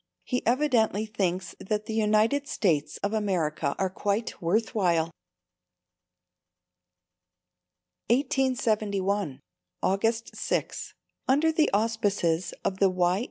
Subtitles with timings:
[0.23, 5.11] He evidently thinks that the United States of America are quite worth while.
[8.09, 9.41] 1871
[9.83, 10.95] August 6.
[11.27, 13.19] Under the auspices of the Y.